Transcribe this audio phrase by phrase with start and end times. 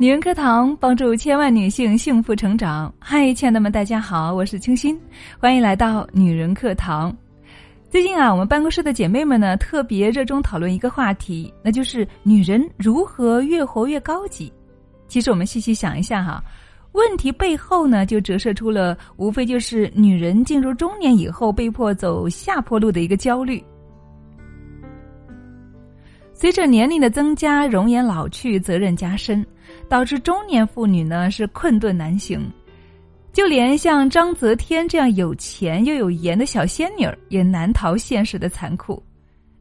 [0.00, 2.92] 女人课堂帮助千万女性幸福成长。
[2.98, 4.98] 嗨，亲爱的们，大家好，我是清新，
[5.38, 7.14] 欢迎来到女人课堂。
[7.88, 14.52] 最近啊，我们办公室的姐妹们呢，特别热衷讨论一个话题，那就是女人如何越活越高级。
[15.06, 16.42] 其实我们细细想一下哈，
[16.92, 23.62] 问题背后呢，就折射出了无非就是女人进入中年以后被迫走下坡路的一个焦虑。
[26.40, 29.44] 随着年龄的增加，容颜老去，责任加深。
[29.90, 32.50] 导致中年妇女呢是困顿难行，
[33.30, 39.02] 就连像张泽天这样有钱又有颜的小仙女儿也难逃现实的残酷。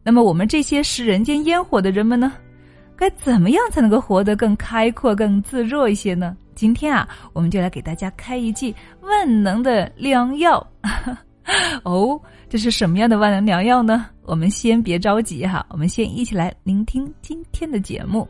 [0.04, 2.32] 那么我们这些食人间烟火的人们呢，
[2.96, 6.38] 该怎么样才能够活得更开阔、更自若一些呢？
[6.56, 10.66] 今天啊，我们就来给大家开一剂万能的良药。
[11.84, 14.08] 哦，这是什么样的万能良药呢？
[14.24, 18.28] 我们先别着急哈，我们先一起来聆听今天的节目。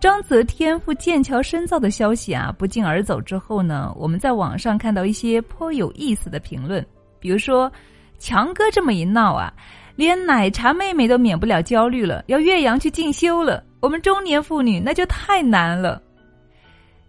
[0.00, 6.84] 张泽天赴剑桥深造的消息啊，不胫而走之后呢，我们在网上看到一些颇有意思的评论，
[7.18, 7.70] 比如说，
[8.18, 9.52] 强哥这么一闹啊，
[9.96, 16.02] 连奶茶妹妹都免不了焦虑了，要岳阳去进修了，我们中年妇女那就太难了。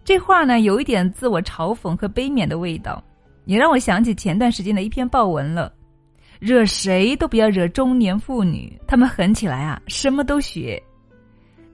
[0.04, 3.02] 这话呢，有一点自我嘲讽和悲悯的味道，
[3.44, 5.72] 也让我想起前段时间的一篇报文了，
[6.40, 10.82] 惹谁都不要惹中年妇女，她们狠起来啊，什么都学。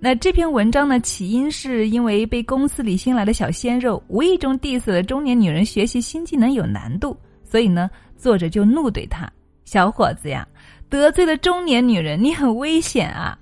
[0.01, 9.29] 那这篇文章呢，起因是因为被公司里新来的小鲜肉无意中 diss 了中年女人学习新技能有难度，所以呢，作者就怒怼他
[9.65, 10.47] ：“小伙子呀，
[10.89, 13.37] 得罪了中年女人，你很危险啊！”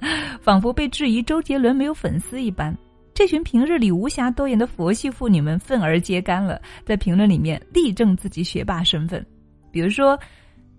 [0.40, 2.76] 仿佛被质疑周杰伦没有粉丝一般，
[3.18, 9.26] 这群平日里无暇多言的佛系妇女们愤而揭竿了，在评论里面力证自己学霸身份。
[9.72, 10.16] 比如说，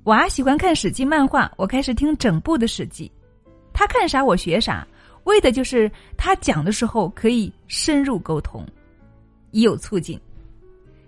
[0.05, 3.11] 娃喜欢看《史记》漫画，我开始听整部的《史记》。
[3.73, 4.87] 他看啥我学啥，
[5.25, 8.66] 为的就是他讲的时候可以深入沟通，
[9.51, 10.17] 已有促进。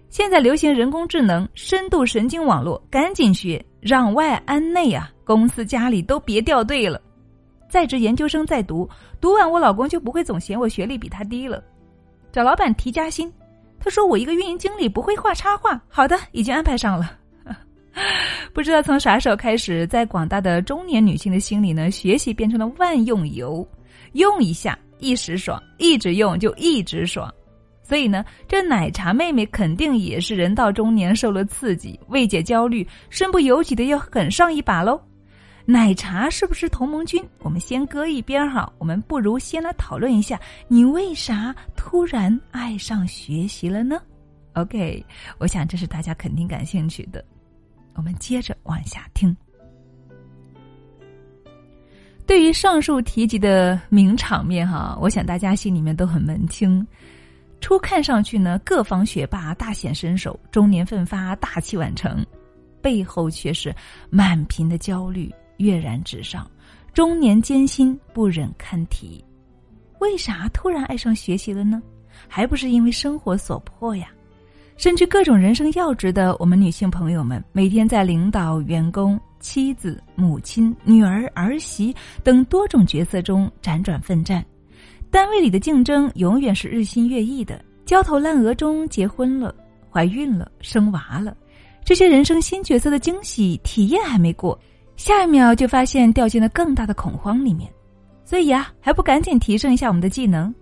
[0.10, 5.10] 现在流行人工智能、深度神经网络，赶紧学，攘外安内啊！
[5.24, 7.02] 公司家里都别掉队了。
[7.72, 8.88] 在职研究生在读，
[9.22, 11.64] 读完我老公就不会总嫌我学历比他低了。
[12.30, 13.32] 找老板提加薪，
[13.80, 15.82] 他说我一个运营经理不会画插画。
[15.88, 17.14] 好的，已经安排上了。
[18.54, 23.66] 不知道从啥时候开始，在广大的中年女性的心里呢，学习变成了万用油，
[24.12, 27.34] 用一下一时爽，一直用就一直爽。
[27.82, 35.02] 所以呢，这奶茶妹妹肯定也是人到中年受了刺激，为解焦虑，身不由己的要狠上一把喽。
[35.72, 37.24] 奶茶是不是同盟军？
[37.40, 40.38] 我们先搁一边哈，我们不如先来讨论一下，
[40.68, 44.02] 你为啥突然爱上学习了呢
[44.56, 45.02] ？OK，
[45.38, 47.24] 我想这是大家肯定感兴趣的。
[47.94, 49.34] 我们接着往下听。
[52.28, 56.86] 对于上述提及的名场面，哈，我想大家心里面都很门清。
[57.62, 62.26] 初看上去呢，各方学霸大显身手，中年奋发大器晚成，
[62.82, 63.74] 背后却是
[64.10, 66.50] 满屏的焦虑跃然纸上，
[66.94, 69.24] 中年艰辛不忍堪提。
[70.00, 71.82] 为啥突然爱上学习了呢？
[72.28, 74.08] 还不是因为生活所迫呀。
[74.78, 84.44] 身具各种人生要职的我们女性朋友们，每天在领导、员工、妻子、母亲、女儿、儿媳等多种角色中辗转奋战，
[85.12, 87.64] 单位里的竞争永远是日新月异的。
[87.86, 89.54] 焦头烂额中结婚了、
[89.92, 91.36] 怀孕了、生娃了，
[91.84, 94.58] 这些人生新角色的惊喜体验还没过，
[95.02, 97.68] 下一秒就发现掉进了更大的恐慌里面。
[98.24, 100.54] 所以啊，还不赶紧提升一下我们的技能？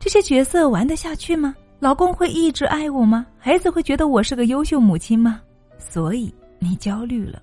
[0.00, 1.54] 这些角色玩得下去吗？
[1.78, 3.24] 老公会一直爱我吗？
[3.38, 5.40] 孩子会觉得我是个优秀母亲吗？
[5.78, 7.40] 所以你焦虑了。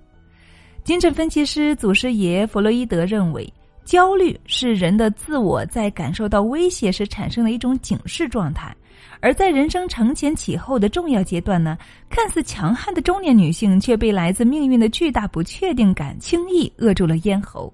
[0.83, 3.51] 精神分析师祖师爷弗洛伊德认为，
[3.83, 8.75] 焦虑是人的自我在感受到威胁时产生的一种警示状态。
[9.19, 11.77] 而在人生承前启后的重要阶段呢，
[12.09, 17.73] 看似强悍的中年女性却被来自命运的巨大不确定感轻易扼住了咽喉，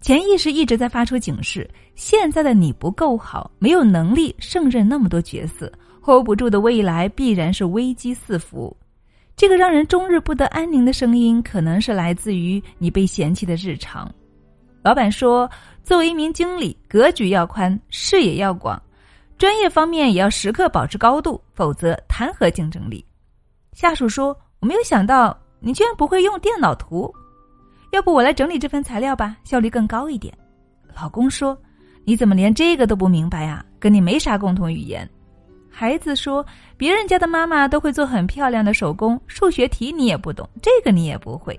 [0.00, 5.72] 潜意识一直在发出警示：现在的你不够好，没有能力胜任那么多角色。
[6.02, 8.76] hold 不住的未来必然是危机四伏，
[9.36, 14.12] 这个让人终日不得安宁的声音，可能是来自于你被嫌弃的日常。
[14.82, 15.48] 老板说，
[15.82, 18.80] 作为一名经理，格局要宽，视野要广，
[19.36, 23.04] 专业方面也要时刻保持高度，否则谈何竞争力？
[23.72, 27.12] 下属说，我没有想到你居然不会用电脑图，
[27.92, 30.32] 要不我来整理这份材料吧，效率更高一点。
[30.98, 31.56] 老公说，
[32.04, 33.62] 你怎么连这个都不明白啊？
[33.78, 35.08] 跟你没啥共同语言。
[35.70, 36.44] 孩子说
[36.76, 41.58] ：“别人家的妈妈都会做很漂亮的手工，数学题你也不懂，这个你也不会。”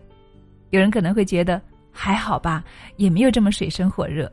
[0.71, 2.63] 有人可能会觉得还好吧，
[2.97, 4.31] 也没有这么水深火热。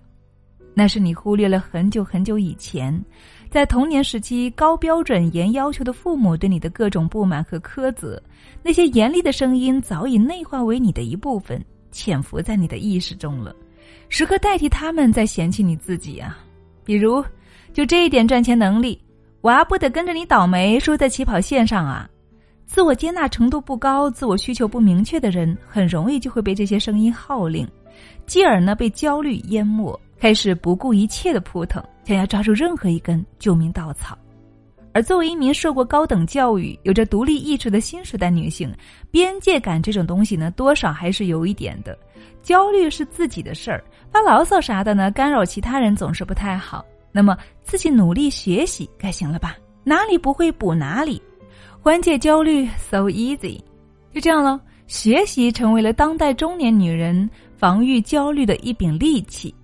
[0.74, 3.04] 那是你忽略了很久很久以前，
[3.50, 8.22] 在童年时期高标准严要求的父母对你的各种不满和苛责，
[8.62, 11.60] 那些严厉的声音早已内化为你的一部分，
[11.90, 13.56] 潜伏在你的意识中了，
[14.08, 16.38] 时刻代替他们在嫌弃你自己啊。
[16.84, 17.24] 比如，
[17.72, 19.02] 就这一点赚钱能力，
[19.40, 22.08] 娃不得跟着你倒霉，输在起跑线上啊！
[22.68, 27.66] 自我接纳程度不高、自我需求不明确的人，很容易就会被这些声音号令，
[28.26, 29.98] 继而呢被焦虑淹没。
[30.20, 34.18] 开始不顾一切的扑腾，想要抓住任何一根救命稻草。
[34.92, 38.70] 而作为一名受过高等教育、有着独立意识的新时代女性，
[39.10, 41.96] 边界感这种东西呢，多少还是有一点的。
[42.42, 46.84] 焦虑是自己的事儿，发牢骚啥的呢，干扰其他人总是不太好。
[47.12, 49.56] 那么自己努力学习，该行了吧？
[49.84, 51.22] 哪里不会补哪里，
[51.80, 53.58] 缓解焦虑，so easy。
[54.12, 59.54] 就这样了，学习成为了当代中年女人防御焦虑的一柄利器。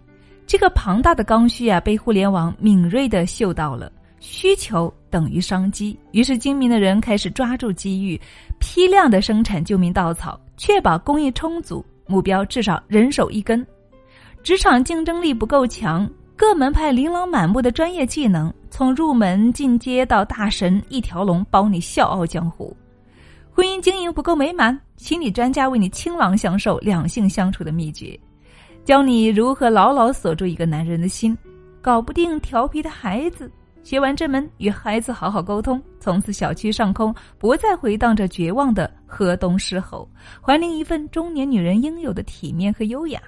[0.46, 3.90] 这个庞大的刚需啊，被互联网敏锐的嗅到了，
[4.20, 8.20] 需求等于商机，于是精明的人开始抓住机遇，
[8.61, 13.66] 批量的生产救命稻草，确保供应充足，目标至少人手一根。
[14.43, 22.77] 职场竞争力不够强，各门派琳琅满目的专业技能，从入门进阶到大神，一条龙包你笑傲江湖。
[23.53, 28.19] 婚姻经营不够美满，心理专家为你倾囊相授两性相处的秘诀。
[28.85, 31.39] 教你如何牢牢锁住一个男人的心，
[31.81, 33.51] 搞不定调皮的孩子。
[33.85, 40.09] 学完这门，与孩子好好沟通，从此小区上空不再回荡着绝望的河东狮吼，
[40.41, 43.21] 还另一份中年女人应有的体面和优雅。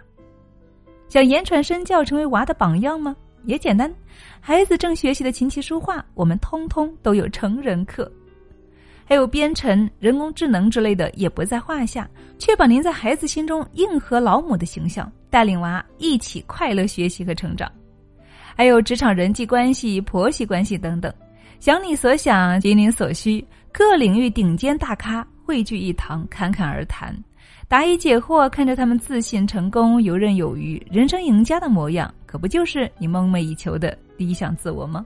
[1.09, 3.15] 想言传身教，成为娃的榜样吗？
[3.45, 3.93] 也简单。
[4.41, 8.11] 孩子正学习的琴棋书画，我们通通都有成人课。
[9.05, 12.09] 还有编程、人工智能之类的也不在话下，
[12.39, 17.71] 确保您在孩子心中硬核老母的形象，带领娃一起快乐学习和成长。
[18.57, 21.13] 还有职场人际关系、婆媳关系等等，
[21.61, 27.17] 想你所想，急您所需，各领域顶尖大咖汇聚一堂，侃侃而谈，
[27.69, 35.05] 答疑解惑，看着他们自信、成功、游刃有余、人生赢家的模样，可不就是你梦寐以求的理想自我吗？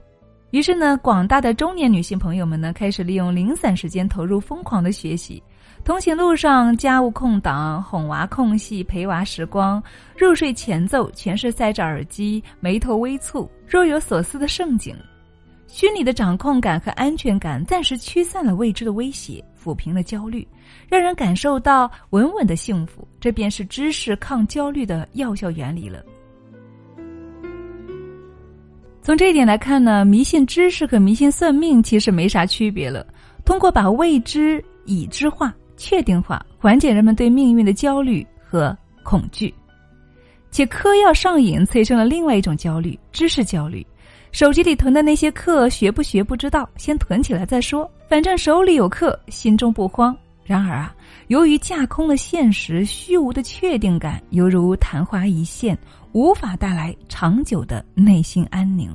[0.51, 5.41] 于是呢，广大的中年女性朋友们呢，开始利用零散时间投入疯狂的学习。
[5.83, 9.81] 通勤路上、家务空档、哄娃空隙、陪娃时光、
[10.15, 14.95] 入睡前奏，全是塞着耳机、眉头微蹙、若有所思的盛景。
[15.65, 20.47] 虚拟的掌控感和安全感暂时驱散了未知的威胁，抚平了焦虑，
[20.89, 23.07] 让人感受到稳稳的幸福。
[23.19, 26.03] 这便是知识抗焦虑的药效原理了。
[29.03, 33.05] 从这一点来看呢，迷信知识和迷信算命其实没啥区别了。
[33.43, 39.51] 通过把未知已知化、确定化，缓解人们对命运的焦虑和恐惧，
[40.51, 43.85] 且嗑药上瘾，催生了另外一种焦虑——知识焦虑。
[44.31, 50.15] 手机里囤的那些课，学不学不知道，先囤起来再说，反正手里有课，心中不慌。
[50.43, 50.95] 然而啊，
[51.27, 55.77] 由于架空了现实，虚无的确定感犹如昙花一现。
[56.13, 58.91] 无法带来长久的内心安宁，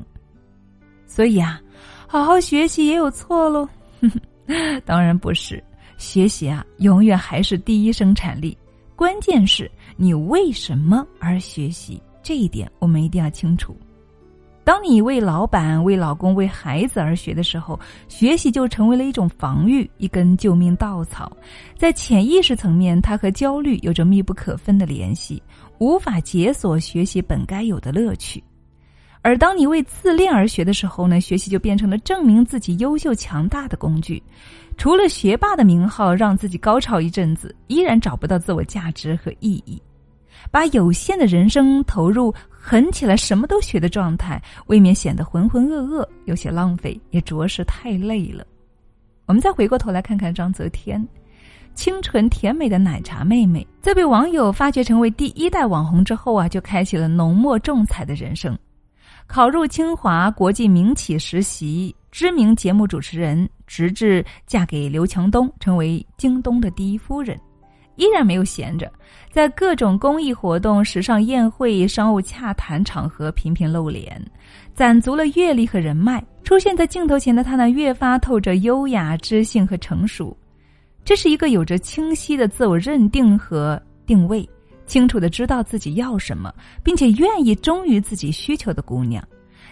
[1.07, 1.59] 所以啊，
[2.07, 3.67] 好好学习也有错喽？
[4.85, 5.63] 当然不是，
[5.97, 8.55] 学习啊，永远还是第一生产力。
[8.95, 13.75] 关键是你为什么而学习，这一点我们一定要清楚。
[14.67, 21.31] 当你为老板、为老公、为孩子而学的时候，学习就成为了一种防御，一根救命稻草。
[21.77, 25.41] 在潜意识层面，它和焦虑有着密不可分的联系，
[25.79, 28.43] 无法解锁学习本该有的乐趣。
[29.23, 34.21] 而当你为自恋而学的时候呢，学习就变成了证明自己优秀强大的工具。
[34.77, 39.81] 除了学霸的名号让自己高潮一阵子，依然找不到自我价值和意义。
[40.51, 48.45] 把有限的人生投入狠起来什么都学的状态，未免显得浑浑噩噩，有些浪费，也着实太累了。
[49.27, 51.05] 我们再回过头来看看章泽天，
[51.75, 58.57] 清纯甜美的奶茶妹妹，在被网友发掘成为第一代网红之后啊，就开启了浓墨重彩的人生，
[59.27, 67.39] 考入清华国际名企实习，知名节目主持人，直至嫁给刘强东，成为京东的第一夫人。
[67.97, 68.91] 依然没有闲着，
[69.31, 74.25] 在各种公益活动、时尚宴会、商务洽谈场合频频露脸，
[74.75, 76.25] 攒足了阅历和人脉。
[76.45, 80.37] 出现在镜头前的他呢，越发透着优雅、知性和成熟。
[81.05, 84.49] 这是一个有着清晰的自我认定和定位，
[84.87, 86.53] 清楚的知道自己要什么，
[86.85, 89.23] 并且愿意忠于自己需求的姑娘。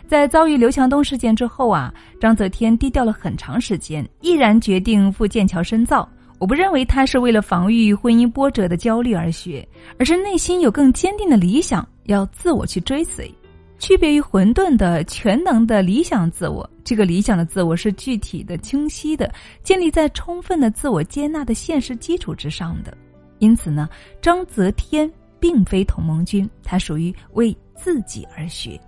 [0.07, 6.09] 在遭遇刘强东事件之后啊，张泽天低调了很长时间，毅然决定赴剑桥深造。
[6.45, 9.67] 我不认为他是为了防御婚姻波折的焦虑而学，
[9.99, 13.35] 而是内心有更坚定的理想要自我去追随。
[13.79, 19.33] 区别于混沌的全能的理想自我，这个理想的自我是具体的、清晰的，
[19.63, 22.95] 建立在充分的自我接纳的现实基础之上的。
[23.39, 23.89] 因此呢，
[24.21, 25.11] 张泽天
[25.41, 28.79] 并非同盟军，他属于为自己而学。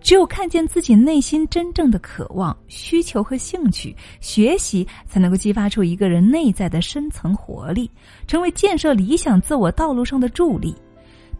[0.00, 7.90] 只有看见自己内心真正的渴望、需求和兴趣，学习才能够激发出一个人内在的深层活力，
[8.26, 10.74] 成为建设理想自我道路上的助力。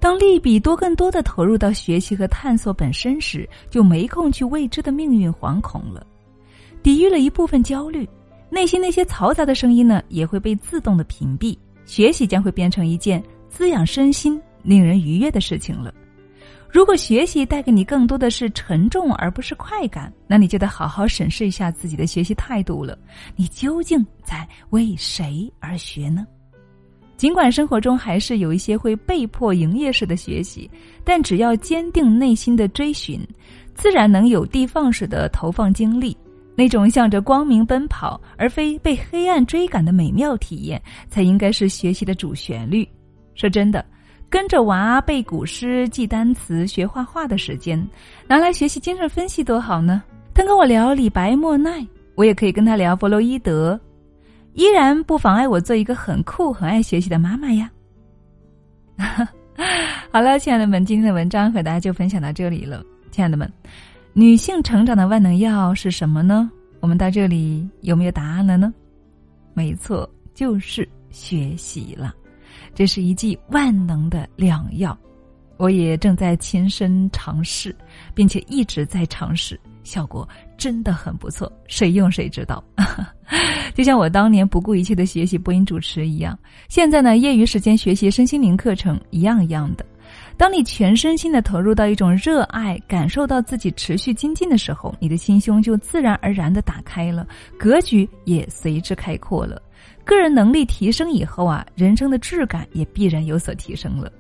[0.01, 6.07] 当利比多更多的投入到学习和探索本身时，就没空去未知的命运惶恐了，
[6.83, 8.09] 抵御了一部分焦虑，
[8.51, 11.57] 内心那些嘈杂的声音呢，也会被自动的屏蔽。
[11.87, 15.93] 学习将会变成一件滋养身心、令人愉悦的事情了。
[16.75, 22.99] 如果学习带给你更多的是沉重而不是快感，那你就得好好审视一下自己的学习态度了。
[23.37, 26.27] 你究竟在为谁而学呢？
[27.17, 30.69] 尽管生活中还是有一些会被迫营业式的学习，
[31.05, 33.25] 但只要坚定内心的追寻，
[33.77, 36.17] 自然能有的放矢的投放精力。
[36.57, 42.85] 那种向着光明奔跑，而非被黑暗追赶的美妙体验，才应该是学习的主旋律。
[43.37, 43.85] 说真的。
[44.35, 47.81] 跟着娃背古诗、记单词、学画画的时间，
[48.27, 50.03] 拿来学习精神分析多好呢！
[50.35, 51.87] 他跟我聊李白、莫奈，
[52.17, 53.79] 我也可以跟他聊弗洛伊德，
[54.55, 57.71] 依然不妨碍我做一个很酷、很爱学习的妈妈呀。
[60.11, 62.83] 好了，亲爱的们，今天的文章和大家就分享到这里了。
[63.13, 63.49] 亲爱的们，
[64.15, 66.51] 女性成长的万能药是什么呢？
[66.81, 68.75] 我们到这里有没有答案了呢？
[69.53, 72.13] 没错，就是学习了。
[72.75, 74.97] 这是一剂万能的良药，
[75.57, 77.75] 我也正在亲身尝试，
[78.15, 80.29] 并且一直在尝试，效果
[80.59, 81.51] 真的很不错。
[81.67, 82.63] 谁用谁知道。
[83.75, 86.39] 就像我当年不顾一切的学习播音主持一样，
[86.69, 89.85] 现在呢，业余时间学习身心灵课程一样一样的。
[90.37, 97.27] 当你全身心的投入到一种热爱，感受到自己持续精进的时候，你的心胸就自然而然的打开了，
[97.59, 99.61] 格局也随之开阔了。
[100.05, 104.13] 个人能力提升以后啊，人生的质感也必然有所提升了。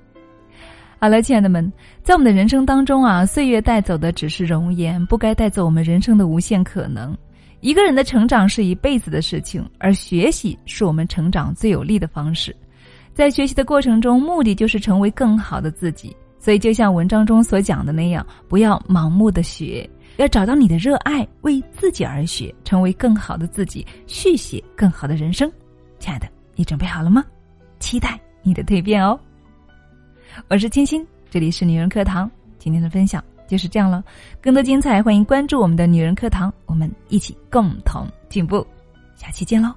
[0.98, 1.70] 好了，亲爱的们，
[2.02, 7.16] 在我们的人生当中啊，岁月带走的只是容颜，不该带走我们人生的无限可能。
[7.60, 12.54] 一个人的成长是一辈子的事情，而学习是我们成长最有利的方式。
[13.12, 16.14] 在学习的过程中，目的就是成为更好的自己。
[16.38, 25.50] 所以，就像文章中所讲的那样，不要盲目的学，要找到你的热爱，为自己而学，成为更好的自己，续写更好的人生。
[26.04, 27.24] 亲爱的，你准备好了吗？
[27.80, 29.18] 期待你的蜕变哦！
[30.48, 34.04] 我是清新，这里是女人课堂，今天的分享就是这样了。
[34.38, 38.66] 更多精彩，欢迎关注我们的女人课堂，我们一起共同进步。
[39.16, 39.72] 下期见喽！